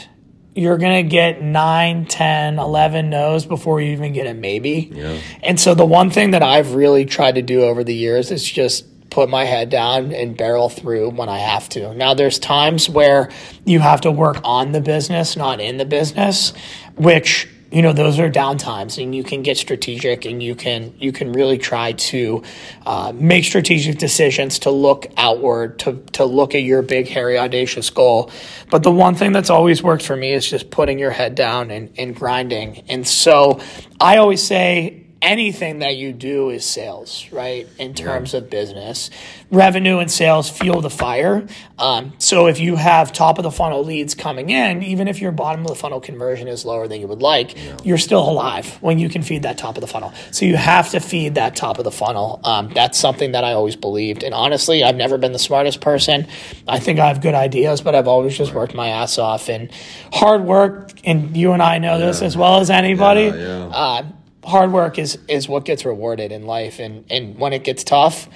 you're 0.55 0.77
going 0.77 1.03
to 1.03 1.09
get 1.09 1.41
9, 1.41 2.05
10, 2.05 2.59
11 2.59 3.09
no's 3.09 3.45
before 3.45 3.81
you 3.81 3.91
even 3.91 4.13
get 4.13 4.27
a 4.27 4.33
maybe. 4.33 4.91
Yeah. 4.93 5.19
And 5.41 5.59
so 5.59 5.73
the 5.73 5.85
one 5.85 6.09
thing 6.09 6.31
that 6.31 6.43
I've 6.43 6.75
really 6.75 7.05
tried 7.05 7.35
to 7.35 7.41
do 7.41 7.63
over 7.63 7.83
the 7.83 7.93
years 7.93 8.31
is 8.31 8.43
just 8.43 8.85
put 9.09 9.29
my 9.29 9.45
head 9.45 9.69
down 9.69 10.11
and 10.11 10.35
barrel 10.35 10.69
through 10.69 11.11
when 11.11 11.29
I 11.29 11.37
have 11.37 11.69
to. 11.69 11.93
Now 11.93 12.13
there's 12.13 12.39
times 12.39 12.89
where 12.89 13.29
you 13.63 13.79
have 13.79 14.01
to 14.01 14.11
work 14.11 14.41
on 14.43 14.71
the 14.71 14.81
business, 14.81 15.37
not 15.37 15.59
in 15.59 15.77
the 15.77 15.85
business, 15.85 16.53
which 16.95 17.47
you 17.73 17.81
know 17.81 17.91
those 17.91 18.19
are 18.19 18.29
downtimes 18.29 19.01
and 19.01 19.15
you 19.15 19.23
can 19.23 19.41
get 19.41 19.57
strategic 19.57 20.25
and 20.25 20.43
you 20.43 20.53
can 20.53 20.93
you 20.99 21.11
can 21.11 21.33
really 21.33 21.57
try 21.57 21.93
to 21.93 22.43
uh, 22.85 23.11
make 23.15 23.43
strategic 23.43 23.97
decisions 23.97 24.59
to 24.59 24.69
look 24.69 25.07
outward 25.17 25.79
to 25.79 25.93
to 26.11 26.23
look 26.23 26.53
at 26.53 26.61
your 26.61 26.83
big 26.83 27.07
hairy 27.07 27.37
audacious 27.37 27.89
goal. 27.89 28.29
But 28.69 28.83
the 28.83 28.91
one 28.91 29.15
thing 29.15 29.31
that's 29.31 29.49
always 29.49 29.81
worked 29.81 30.05
for 30.05 30.15
me 30.15 30.33
is 30.33 30.47
just 30.47 30.69
putting 30.69 30.99
your 30.99 31.11
head 31.11 31.33
down 31.33 31.71
and, 31.71 31.91
and 31.97 32.15
grinding. 32.15 32.83
And 32.89 33.07
so 33.07 33.59
i 33.99 34.17
always 34.17 34.43
say 34.43 35.02
anything 35.23 35.79
that 35.79 35.95
you 35.95 36.11
do 36.11 36.49
is 36.49 36.65
sales, 36.65 37.25
right? 37.31 37.67
In 37.79 37.93
terms 37.93 38.33
of 38.33 38.49
business, 38.49 39.09
revenue 39.49 39.99
and 39.99 40.11
sales 40.11 40.49
fuel 40.49 40.81
the 40.81 40.89
fire. 40.89 41.47
Um, 41.79 42.13
so 42.17 42.47
if 42.47 42.59
you 42.59 42.75
have 42.75 43.13
top 43.13 43.39
of 43.39 43.43
the 43.43 43.51
funnel 43.51 43.83
leads 43.83 44.13
coming 44.13 44.49
in, 44.49 44.83
even 44.83 45.07
if 45.07 45.21
your 45.21 45.31
bottom 45.31 45.61
of 45.61 45.67
the 45.67 45.75
funnel 45.75 46.01
conversion 46.01 46.47
is 46.47 46.65
lower 46.65 46.87
than 46.87 46.99
you 46.99 47.07
would 47.07 47.21
like, 47.21 47.55
yeah. 47.55 47.77
you're 47.83 47.97
still 47.97 48.29
alive 48.29 48.77
when 48.81 48.99
you 48.99 49.09
can 49.09 49.23
feed 49.23 49.43
that 49.43 49.57
top 49.57 49.77
of 49.77 49.81
the 49.81 49.87
funnel. 49.87 50.13
So 50.31 50.45
you 50.45 50.57
have 50.57 50.91
to 50.91 50.99
feed 50.99 51.35
that 51.35 51.55
top 51.55 51.77
of 51.77 51.85
the 51.85 51.91
funnel. 51.91 52.41
Um, 52.43 52.69
that's 52.73 52.99
something 52.99 53.31
that 53.31 53.45
I 53.45 53.53
always 53.53 53.77
believed. 53.77 54.23
And 54.23 54.33
honestly, 54.33 54.83
I've 54.83 54.97
never 54.97 55.17
been 55.17 55.31
the 55.31 55.39
smartest 55.39 55.79
person. 55.79 56.27
I 56.67 56.79
think 56.79 56.99
I 56.99 57.07
have 57.07 57.21
good 57.21 57.33
ideas, 57.33 57.81
but 57.81 57.95
I've 57.95 58.07
always 58.07 58.37
just 58.37 58.53
worked 58.53 58.75
my 58.75 58.89
ass 58.89 59.17
off 59.17 59.49
and 59.49 59.71
hard 60.11 60.43
work. 60.43 60.91
And 61.05 61.35
you 61.37 61.53
and 61.53 61.63
I 61.63 61.77
know 61.77 61.97
yeah. 61.97 62.07
this 62.07 62.21
as 62.21 62.35
well 62.35 62.59
as 62.59 62.69
anybody. 62.69 63.23
Yeah, 63.23 63.69
uh, 63.73 64.03
hard 64.45 64.71
work 64.71 64.99
is 64.99 65.17
is 65.27 65.47
what 65.47 65.65
gets 65.65 65.85
rewarded 65.85 66.31
in 66.31 66.45
life 66.45 66.79
and 66.79 67.05
and 67.09 67.37
when 67.37 67.53
it 67.53 67.63
gets 67.63 67.83
tough 67.83 68.27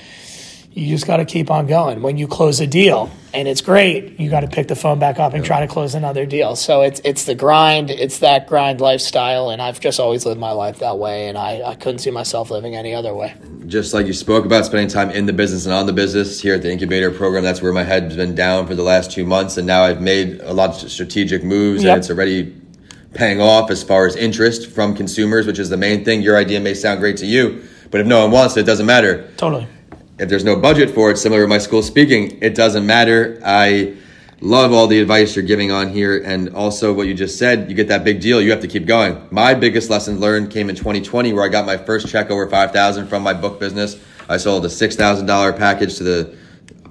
you 0.78 0.90
just 0.90 1.08
got 1.08 1.18
to 1.18 1.26
keep 1.26 1.50
on 1.50 1.66
going. 1.66 2.04
When 2.04 2.18
you 2.18 2.28
close 2.28 2.60
a 2.60 2.68
deal 2.68 3.10
and 3.34 3.48
it's 3.48 3.62
great, 3.62 4.20
you 4.20 4.30
got 4.30 4.42
to 4.42 4.48
pick 4.48 4.68
the 4.68 4.76
phone 4.76 5.00
back 5.00 5.18
up 5.18 5.34
and 5.34 5.44
try 5.44 5.62
to 5.62 5.68
close 5.68 5.96
another 5.96 6.28
deal. 6.28 6.56
So 6.56 6.84
it's 6.84 7.02
it's 7.04 7.24
the 7.24 7.34
grind, 7.34 7.90
it's 7.90 8.20
that 8.20 8.48
grind 8.48 8.80
lifestyle, 8.80 9.50
and 9.50 9.60
I've 9.60 9.80
just 9.80 10.00
always 10.00 10.24
lived 10.24 10.40
my 10.40 10.52
life 10.52 10.78
that 10.80 11.00
way, 11.00 11.30
and 11.30 11.38
I, 11.38 11.64
I 11.64 11.74
couldn't 11.74 11.98
see 12.00 12.12
myself 12.12 12.52
living 12.52 12.76
any 12.76 12.94
other 12.94 13.16
way. 13.16 13.34
Just 13.66 13.96
like 13.96 14.06
you 14.06 14.14
spoke 14.14 14.46
about 14.46 14.66
spending 14.66 14.88
time 14.88 15.10
in 15.10 15.26
the 15.26 15.34
business 15.34 15.66
and 15.66 15.74
on 15.74 15.88
the 15.88 15.94
business 15.94 16.40
here 16.40 16.54
at 16.54 16.62
the 16.62 16.72
incubator 16.72 17.10
program, 17.10 17.44
that's 17.44 17.62
where 17.62 17.74
my 17.74 17.84
head's 17.84 18.16
been 18.16 18.36
down 18.36 18.68
for 18.68 18.76
the 18.76 18.84
last 18.84 19.12
two 19.12 19.26
months, 19.26 19.58
and 19.58 19.66
now 19.66 19.82
I've 19.82 20.00
made 20.02 20.42
a 20.42 20.54
lot 20.54 20.84
of 20.84 20.92
strategic 20.92 21.44
moves, 21.44 21.82
Yep. 21.84 21.90
and 21.92 22.00
it's 22.00 22.12
already 22.12 22.54
paying 23.14 23.42
off 23.42 23.72
as 23.72 23.84
far 23.84 24.06
as 24.06 24.16
interest 24.16 24.70
from 24.70 24.96
consumers, 24.96 25.48
which 25.48 25.60
is 25.60 25.70
the 25.70 25.78
main 25.78 26.04
thing. 26.06 26.22
Your 26.22 26.38
idea 26.38 26.60
may 26.60 26.74
sound 26.74 27.00
great 27.00 27.18
to 27.18 27.26
you, 27.26 27.64
but 27.90 28.02
if 28.02 28.08
no 28.08 28.22
one 28.22 28.32
wants 28.32 28.58
it, 28.58 28.62
it 28.62 28.66
doesn't 28.66 28.86
matter. 28.86 29.30
Totally. 29.38 29.68
if 30.20 30.30
there's 30.30 30.44
no 30.44 30.56
budget 30.56 30.90
for 30.92 31.12
it, 31.12 31.18
similar 31.18 31.42
to 31.44 31.48
my 31.48 31.58
school 31.58 31.82
speaking, 31.84 32.38
it 32.42 32.56
doesn't 32.56 32.86
matter. 32.86 33.40
I 33.46 33.96
love 34.42 34.72
all 34.72 34.88
the 34.88 35.00
advice 35.00 35.36
you're 35.36 35.46
giving 35.46 35.72
on 35.72 35.90
here. 35.90 36.22
And 36.24 36.50
also 36.56 36.94
what 36.94 37.08
you 37.08 37.14
just 37.14 37.38
said, 37.40 37.70
you 37.70 37.76
get 37.76 37.88
that 37.88 38.04
big 38.04 38.20
deal, 38.22 38.42
you 38.42 38.52
have 38.52 38.62
to 38.62 38.68
keep 38.68 38.86
going. 38.86 39.20
My 39.32 39.54
biggest 39.54 39.90
lesson 39.90 40.20
learned 40.20 40.52
came 40.52 40.70
in 40.70 40.76
2020 40.76 41.34
where 41.34 41.44
I 41.44 41.48
got 41.48 41.66
my 41.66 41.78
first 41.78 42.08
check 42.08 42.30
over 42.30 42.48
5000 42.48 43.08
from 43.08 43.24
my 43.24 43.34
book 43.34 43.60
business. 43.60 44.00
I 44.30 44.38
sold 44.38 44.66
a 44.66 44.70
$6,000 44.70 45.58
package 45.58 45.98
to 45.98 46.04
the 46.04 46.38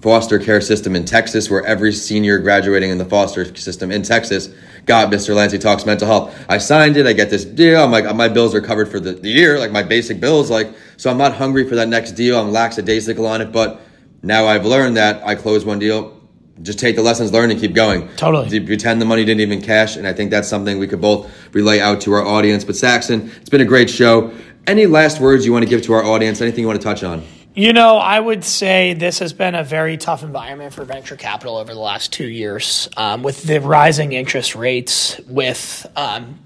foster 0.06 0.38
care 0.38 0.60
system 0.60 0.94
in 0.94 1.04
Texas, 1.04 1.50
where 1.50 1.66
every 1.66 1.92
senior 1.92 2.38
graduating 2.38 2.90
in 2.90 2.96
the 2.96 3.04
foster 3.04 3.44
system 3.56 3.90
in 3.90 4.04
Texas 4.04 4.48
got 4.84 5.12
Mr. 5.12 5.34
Lancy 5.34 5.58
Talks 5.58 5.84
Mental 5.84 6.06
Health. 6.06 6.44
I 6.48 6.58
signed 6.58 6.96
it. 6.96 7.08
I 7.08 7.12
get 7.12 7.28
this 7.28 7.44
deal. 7.44 7.82
I'm 7.82 7.90
like, 7.90 8.14
my 8.14 8.28
bills 8.28 8.54
are 8.54 8.60
covered 8.60 8.88
for 8.88 9.00
the, 9.00 9.14
the 9.14 9.28
year, 9.28 9.58
like 9.58 9.72
my 9.72 9.82
basic 9.82 10.20
bills. 10.20 10.48
Like, 10.48 10.72
so 10.96 11.10
I'm 11.10 11.18
not 11.18 11.34
hungry 11.34 11.68
for 11.68 11.74
that 11.74 11.88
next 11.88 12.12
deal. 12.12 12.38
I'm 12.38 12.52
lackadaisical 12.52 13.26
on 13.26 13.40
it. 13.40 13.50
But 13.50 13.80
now 14.22 14.46
I've 14.46 14.64
learned 14.64 14.96
that 14.96 15.26
I 15.26 15.34
close 15.34 15.64
one 15.64 15.80
deal. 15.80 16.20
Just 16.62 16.78
take 16.78 16.94
the 16.94 17.02
lessons 17.02 17.32
learned 17.32 17.50
and 17.50 17.60
keep 17.60 17.74
going. 17.74 18.06
Totally. 18.14 18.48
You 18.48 18.64
Pretend 18.64 19.02
the 19.02 19.06
money 19.06 19.24
didn't 19.24 19.40
even 19.40 19.60
cash. 19.60 19.96
And 19.96 20.06
I 20.06 20.12
think 20.12 20.30
that's 20.30 20.46
something 20.46 20.78
we 20.78 20.86
could 20.86 21.00
both 21.00 21.28
relay 21.52 21.80
out 21.80 22.00
to 22.02 22.12
our 22.12 22.24
audience. 22.24 22.62
But 22.62 22.76
Saxon, 22.76 23.28
it's 23.40 23.50
been 23.50 23.60
a 23.60 23.64
great 23.64 23.90
show. 23.90 24.32
Any 24.68 24.86
last 24.86 25.18
words 25.18 25.44
you 25.44 25.52
want 25.52 25.64
to 25.64 25.68
give 25.68 25.82
to 25.82 25.94
our 25.94 26.04
audience? 26.04 26.40
Anything 26.40 26.60
you 26.60 26.68
want 26.68 26.80
to 26.80 26.84
touch 26.84 27.02
on? 27.02 27.24
You 27.58 27.72
know, 27.72 27.96
I 27.96 28.20
would 28.20 28.44
say 28.44 28.92
this 28.92 29.20
has 29.20 29.32
been 29.32 29.54
a 29.54 29.64
very 29.64 29.96
tough 29.96 30.22
environment 30.22 30.74
for 30.74 30.84
venture 30.84 31.16
capital 31.16 31.56
over 31.56 31.72
the 31.72 31.80
last 31.80 32.12
two 32.12 32.28
years 32.28 32.86
um, 32.98 33.22
with 33.22 33.44
the 33.44 33.62
rising 33.62 34.12
interest 34.12 34.54
rates, 34.54 35.18
with 35.26 35.86
um, 35.96 36.38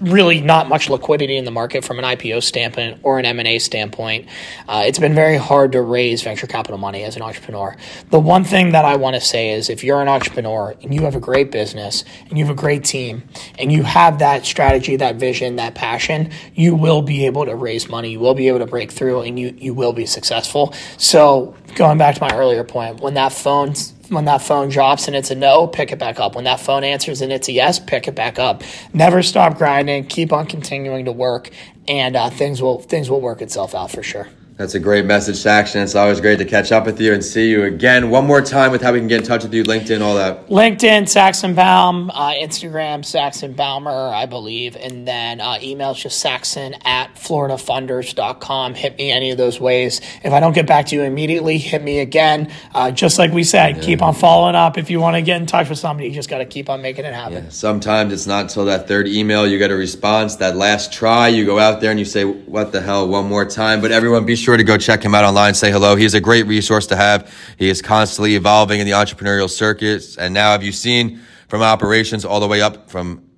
really 0.00 0.40
not 0.40 0.68
much 0.68 0.88
liquidity 0.88 1.36
in 1.36 1.44
the 1.44 1.50
market 1.50 1.84
from 1.84 1.98
an 1.98 2.04
IPO 2.04 2.42
standpoint 2.42 3.00
or 3.02 3.18
an 3.18 3.24
M&A 3.24 3.58
standpoint. 3.58 4.28
Uh, 4.68 4.84
it's 4.86 4.98
been 4.98 5.14
very 5.14 5.36
hard 5.36 5.72
to 5.72 5.82
raise 5.82 6.22
venture 6.22 6.46
capital 6.46 6.78
money 6.78 7.02
as 7.02 7.16
an 7.16 7.22
entrepreneur. 7.22 7.76
The 8.10 8.20
one 8.20 8.44
thing 8.44 8.72
that 8.72 8.84
I 8.84 8.96
want 8.96 9.14
to 9.14 9.20
say 9.20 9.50
is 9.50 9.68
if 9.68 9.82
you're 9.82 10.00
an 10.00 10.08
entrepreneur 10.08 10.74
and 10.82 10.94
you 10.94 11.02
have 11.02 11.14
a 11.14 11.20
great 11.20 11.50
business 11.50 12.04
and 12.28 12.38
you 12.38 12.44
have 12.44 12.56
a 12.56 12.60
great 12.60 12.84
team 12.84 13.24
and 13.58 13.72
you 13.72 13.82
have 13.82 14.20
that 14.20 14.44
strategy, 14.44 14.96
that 14.96 15.16
vision, 15.16 15.56
that 15.56 15.74
passion, 15.74 16.30
you 16.54 16.74
will 16.74 17.02
be 17.02 17.26
able 17.26 17.44
to 17.44 17.54
raise 17.54 17.88
money, 17.88 18.10
you 18.12 18.20
will 18.20 18.34
be 18.34 18.48
able 18.48 18.60
to 18.60 18.66
break 18.66 18.92
through 18.92 19.22
and 19.22 19.38
you 19.38 19.54
you 19.58 19.74
will 19.74 19.92
be 19.92 20.06
successful. 20.06 20.72
So, 20.96 21.54
going 21.74 21.98
back 21.98 22.14
to 22.16 22.20
my 22.20 22.34
earlier 22.36 22.64
point, 22.64 23.00
when 23.00 23.14
that 23.14 23.32
phone 23.32 23.74
when 24.08 24.24
that 24.26 24.42
phone 24.42 24.68
drops 24.68 25.06
and 25.06 25.16
it's 25.16 25.30
a 25.30 25.34
no, 25.34 25.66
pick 25.66 25.92
it 25.92 25.98
back 25.98 26.18
up. 26.20 26.34
When 26.34 26.44
that 26.44 26.60
phone 26.60 26.84
answers 26.84 27.20
and 27.20 27.32
it's 27.32 27.48
a 27.48 27.52
yes, 27.52 27.78
pick 27.78 28.08
it 28.08 28.14
back 28.14 28.38
up. 28.38 28.62
Never 28.92 29.22
stop 29.22 29.58
grinding. 29.58 30.04
Keep 30.06 30.32
on 30.32 30.46
continuing 30.46 31.04
to 31.06 31.12
work, 31.12 31.50
and 31.86 32.16
uh, 32.16 32.30
things 32.30 32.62
will 32.62 32.80
things 32.80 33.10
will 33.10 33.20
work 33.20 33.42
itself 33.42 33.74
out 33.74 33.90
for 33.90 34.02
sure. 34.02 34.28
That's 34.58 34.74
a 34.74 34.80
great 34.80 35.04
message, 35.04 35.36
Saxon. 35.36 35.82
It's 35.82 35.94
always 35.94 36.20
great 36.20 36.38
to 36.38 36.44
catch 36.44 36.72
up 36.72 36.84
with 36.84 37.00
you 37.00 37.14
and 37.14 37.24
see 37.24 37.48
you 37.48 37.62
again. 37.62 38.10
One 38.10 38.26
more 38.26 38.42
time 38.42 38.72
with 38.72 38.82
how 38.82 38.92
we 38.92 38.98
can 38.98 39.06
get 39.06 39.20
in 39.20 39.24
touch 39.24 39.44
with 39.44 39.54
you, 39.54 39.62
LinkedIn, 39.62 40.00
all 40.00 40.16
that. 40.16 40.48
LinkedIn, 40.48 41.08
Saxon 41.08 41.54
Baum, 41.54 42.10
uh, 42.10 42.32
Instagram, 42.32 43.04
Saxon 43.04 43.52
Baumer, 43.52 44.12
I 44.12 44.26
believe, 44.26 44.74
and 44.74 45.06
then 45.06 45.40
uh, 45.40 45.58
email 45.62 45.94
just 45.94 46.18
saxon 46.18 46.74
at 46.84 47.14
floridafunders.com. 47.14 48.74
Hit 48.74 48.98
me 48.98 49.12
any 49.12 49.30
of 49.30 49.38
those 49.38 49.60
ways. 49.60 50.00
If 50.24 50.32
I 50.32 50.40
don't 50.40 50.54
get 50.54 50.66
back 50.66 50.86
to 50.86 50.96
you 50.96 51.02
immediately, 51.02 51.58
hit 51.58 51.80
me 51.80 52.00
again. 52.00 52.50
Uh, 52.74 52.90
just 52.90 53.16
like 53.16 53.30
we 53.30 53.44
said, 53.44 53.80
keep 53.80 54.02
on 54.02 54.12
following 54.12 54.56
up. 54.56 54.76
If 54.76 54.90
you 54.90 54.98
want 54.98 55.14
to 55.14 55.22
get 55.22 55.40
in 55.40 55.46
touch 55.46 55.68
with 55.68 55.78
somebody, 55.78 56.08
you 56.08 56.14
just 56.14 56.28
got 56.28 56.38
to 56.38 56.44
keep 56.44 56.68
on 56.68 56.82
making 56.82 57.04
it 57.04 57.14
happen. 57.14 57.52
Sometimes 57.52 58.12
it's 58.12 58.26
not 58.26 58.42
until 58.46 58.64
that 58.64 58.88
third 58.88 59.06
email 59.06 59.46
you 59.46 59.56
get 59.56 59.70
a 59.70 59.76
response. 59.76 60.34
That 60.34 60.56
last 60.56 60.92
try, 60.92 61.28
you 61.28 61.46
go 61.46 61.60
out 61.60 61.80
there 61.80 61.92
and 61.92 62.00
you 62.00 62.04
say, 62.04 62.24
What 62.24 62.72
the 62.72 62.80
hell, 62.80 63.06
one 63.06 63.26
more 63.26 63.44
time. 63.44 63.80
But 63.80 63.92
everyone, 63.92 64.26
be 64.26 64.34
sure 64.34 64.47
to 64.56 64.64
go 64.64 64.76
check 64.78 65.02
him 65.02 65.14
out 65.14 65.24
online, 65.24 65.54
say 65.54 65.70
hello. 65.70 65.96
He's 65.96 66.14
a 66.14 66.20
great 66.20 66.46
resource 66.46 66.86
to 66.88 66.96
have. 66.96 67.32
He 67.58 67.68
is 67.68 67.82
constantly 67.82 68.34
evolving 68.34 68.80
in 68.80 68.86
the 68.86 68.92
entrepreneurial 68.92 69.50
circuits. 69.50 70.16
And 70.16 70.32
now, 70.34 70.52
have 70.52 70.62
you 70.62 70.72
seen 70.72 71.20
from 71.48 71.62
operations 71.62 72.24
all 72.24 72.40
the 72.40 72.48
way 72.48 72.60
up 72.60 72.90
from 72.90 73.28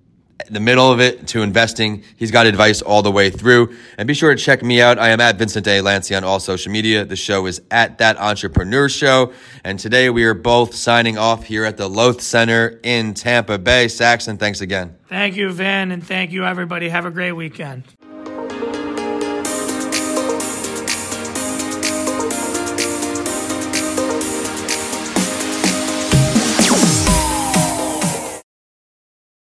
the 0.51 0.61
middle 0.61 0.91
of 0.91 1.01
it 1.01 1.29
to 1.29 1.43
investing. 1.43 2.03
He's 2.17 2.31
got 2.31 2.47
advice 2.47 2.83
all 2.83 3.03
the 3.03 3.11
way 3.11 3.31
through. 3.31 3.77
And 3.97 4.07
be 4.07 4.15
sure 4.15 4.35
to 4.35 4.41
check 4.41 4.63
me 4.63 4.81
out. 4.81 4.99
I 4.99 5.11
am 5.11 5.21
at 5.21 5.37
Vincent 5.37 5.67
A. 5.67 5.81
Lancy 5.81 6.15
on 6.15 6.25
all 6.25 6.41
social 6.41 6.73
media. 6.73 7.05
The 7.05 7.17
show 7.17 7.47
is 7.47 7.63
at 7.71 7.99
That 7.99 8.19
Entrepreneur 8.19 8.89
Show. 8.89 9.33
And 9.65 9.79
today 9.79 10.11
we 10.11 10.25
are 10.25 10.35
both 10.35 10.75
signing 10.75 11.17
off 11.17 11.45
here 11.45 11.65
at 11.65 11.77
the 11.77 11.89
Lowth 11.89 12.21
Center 12.21 12.81
in 12.83 13.15
Tampa 13.15 13.59
Bay. 13.59 13.89
Saxon, 13.89 14.39
thanks 14.39 14.61
again. 14.61 14.97
Thank 15.09 15.37
you, 15.37 15.51
Vin, 15.51 15.91
and 15.93 16.05
thank 16.05 16.33
you, 16.33 16.45
everybody. 16.45 16.89
Have 16.89 17.07
a 17.07 17.11
great 17.11 17.33
weekend. 17.33 17.85